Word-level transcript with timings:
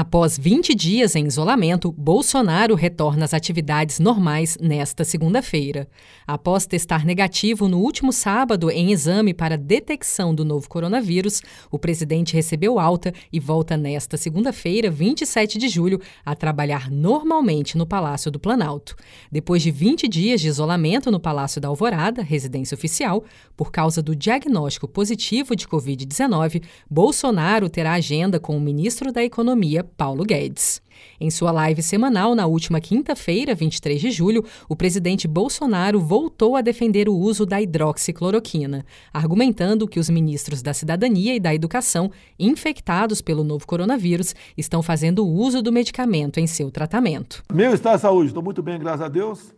Após 0.00 0.38
20 0.38 0.76
dias 0.76 1.16
em 1.16 1.26
isolamento, 1.26 1.90
Bolsonaro 1.90 2.76
retorna 2.76 3.24
às 3.24 3.34
atividades 3.34 3.98
normais 3.98 4.56
nesta 4.60 5.02
segunda-feira. 5.02 5.88
Após 6.24 6.66
testar 6.66 7.04
negativo 7.04 7.66
no 7.66 7.80
último 7.80 8.12
sábado 8.12 8.70
em 8.70 8.92
exame 8.92 9.34
para 9.34 9.58
detecção 9.58 10.32
do 10.32 10.44
novo 10.44 10.68
coronavírus, 10.68 11.42
o 11.68 11.80
presidente 11.80 12.32
recebeu 12.32 12.78
alta 12.78 13.12
e 13.32 13.40
volta 13.40 13.76
nesta 13.76 14.16
segunda-feira, 14.16 14.88
27 14.88 15.58
de 15.58 15.68
julho, 15.68 16.00
a 16.24 16.32
trabalhar 16.36 16.88
normalmente 16.92 17.76
no 17.76 17.84
Palácio 17.84 18.30
do 18.30 18.38
Planalto. 18.38 18.94
Depois 19.32 19.62
de 19.62 19.72
20 19.72 20.06
dias 20.06 20.40
de 20.40 20.46
isolamento 20.46 21.10
no 21.10 21.18
Palácio 21.18 21.60
da 21.60 21.66
Alvorada, 21.66 22.22
residência 22.22 22.76
oficial, 22.76 23.24
por 23.56 23.72
causa 23.72 24.00
do 24.00 24.14
diagnóstico 24.14 24.86
positivo 24.86 25.56
de 25.56 25.66
Covid-19, 25.66 26.62
Bolsonaro 26.88 27.68
terá 27.68 27.94
agenda 27.94 28.38
com 28.38 28.56
o 28.56 28.60
ministro 28.60 29.10
da 29.10 29.24
Economia, 29.24 29.87
Paulo 29.88 30.24
Guedes. 30.24 30.80
Em 31.20 31.30
sua 31.30 31.50
live 31.50 31.82
semanal 31.82 32.34
na 32.34 32.46
última 32.46 32.80
quinta-feira, 32.80 33.54
23 33.54 34.00
de 34.00 34.10
julho, 34.10 34.44
o 34.68 34.76
presidente 34.76 35.26
Bolsonaro 35.26 36.00
voltou 36.00 36.54
a 36.56 36.60
defender 36.60 37.08
o 37.08 37.16
uso 37.16 37.44
da 37.44 37.60
hidroxicloroquina, 37.60 38.84
argumentando 39.12 39.88
que 39.88 39.98
os 39.98 40.08
ministros 40.08 40.62
da 40.62 40.72
Cidadania 40.72 41.34
e 41.34 41.40
da 41.40 41.54
Educação, 41.54 42.10
infectados 42.38 43.20
pelo 43.20 43.42
novo 43.42 43.66
coronavírus, 43.66 44.34
estão 44.56 44.82
fazendo 44.82 45.26
uso 45.26 45.60
do 45.62 45.72
medicamento 45.72 46.38
em 46.38 46.46
seu 46.46 46.70
tratamento. 46.70 47.42
Meu 47.52 47.74
estado 47.74 47.96
de 47.96 48.02
saúde, 48.02 48.28
estou 48.28 48.42
muito 48.42 48.62
bem, 48.62 48.78
graças 48.78 49.02
a 49.02 49.08
Deus. 49.08 49.54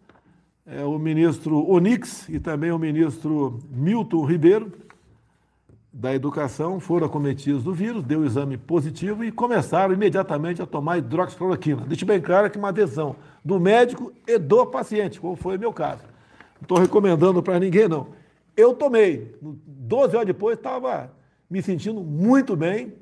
É, 0.67 0.85
o 0.85 0.99
ministro 0.99 1.69
Onix 1.69 2.29
e 2.29 2.39
também 2.39 2.71
o 2.71 2.79
ministro 2.79 3.59
Milton 3.71 4.25
Ribeiro 4.25 4.73
da 5.93 6.15
educação 6.15 6.79
foram 6.79 7.07
acometidos 7.07 7.65
do 7.65 7.75
vírus, 7.75 8.05
deu 8.05 8.21
o 8.21 8.25
exame 8.25 8.57
positivo 8.57 9.25
e 9.25 9.33
começaram 9.33 9.93
imediatamente 9.93 10.63
a 10.63 10.67
tomar 10.67 10.99
hidroxicloroquina. 10.99 11.83
Deixe 11.87 12.05
bem 12.05 12.21
claro 12.21 12.49
que 12.51 12.59
uma 12.59 12.69
adesão 12.69 13.17
do 13.45 13.59
médico 13.59 14.13
e 14.27 14.39
do 14.39 14.67
paciente, 14.67 15.21
como 15.21 15.35
foi 15.35 15.57
o 15.57 15.61
meu 15.61 15.73
caso. 15.73 16.03
Não 16.55 16.63
estou 16.63 16.79
recomendando 16.79 17.43
para 17.43 17.59
ninguém, 17.59 17.89
não. 17.89 18.09
Eu 18.57 18.75
tomei. 18.75 19.35
12 19.41 20.15
horas 20.15 20.27
depois, 20.27 20.57
estava 20.57 21.11
me 21.49 21.61
sentindo 21.61 22.01
muito 22.03 22.55
bem 22.55 22.93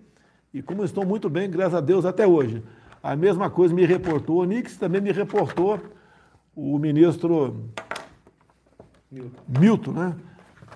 e 0.53 0.63
como 0.63 0.83
estou 0.83 1.05
muito 1.05 1.29
bem, 1.29 1.51
graças 1.51 1.75
a 1.75 1.81
Deus, 1.81 2.07
até 2.07 2.27
hoje. 2.27 2.63
A 3.03 3.15
mesma 3.15 3.51
coisa 3.51 3.75
me 3.75 3.85
reportou 3.85 4.41
o 4.41 4.45
Nix, 4.45 4.77
também 4.77 5.01
me 5.01 5.13
reportou 5.13 5.79
o 6.57 6.79
ministro 6.79 7.65
Milton, 9.11 9.43
Milton 9.47 9.93
né? 9.93 10.17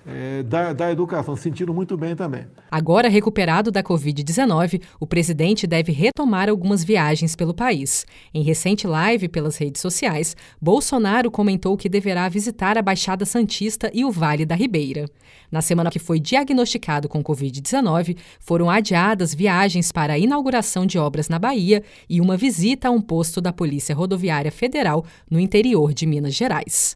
É, 0.05 0.43
da, 0.43 0.73
da 0.73 0.91
educação, 0.91 1.35
sentindo 1.35 1.73
muito 1.73 1.95
bem 1.97 2.15
também. 2.15 2.45
Agora 2.69 3.07
recuperado 3.07 3.71
da 3.71 3.83
Covid-19, 3.83 4.81
o 4.99 5.07
presidente 5.07 5.65
deve 5.65 5.91
retomar 5.91 6.49
algumas 6.49 6.83
viagens 6.83 7.35
pelo 7.35 7.53
país. 7.53 8.05
Em 8.33 8.43
recente 8.43 8.85
live 8.87 9.29
pelas 9.29 9.57
redes 9.57 9.81
sociais, 9.81 10.35
Bolsonaro 10.61 11.31
comentou 11.31 11.77
que 11.77 11.87
deverá 11.87 12.27
visitar 12.29 12.77
a 12.77 12.81
Baixada 12.81 13.25
Santista 13.25 13.89
e 13.93 14.03
o 14.03 14.11
Vale 14.11 14.45
da 14.45 14.55
Ribeira. 14.55 15.05
Na 15.51 15.61
semana 15.61 15.91
que 15.91 15.99
foi 15.99 16.19
diagnosticado 16.19 17.07
com 17.07 17.23
Covid-19, 17.23 18.17
foram 18.39 18.69
adiadas 18.69 19.33
viagens 19.33 19.91
para 19.91 20.13
a 20.13 20.19
inauguração 20.19 20.85
de 20.85 20.97
obras 20.97 21.29
na 21.29 21.37
Bahia 21.37 21.83
e 22.09 22.19
uma 22.19 22.35
visita 22.35 22.87
a 22.87 22.91
um 22.91 23.01
posto 23.01 23.39
da 23.39 23.53
Polícia 23.53 23.95
Rodoviária 23.95 24.51
Federal 24.51 25.05
no 25.29 25.39
interior 25.39 25.93
de 25.93 26.05
Minas 26.05 26.33
Gerais. 26.33 26.95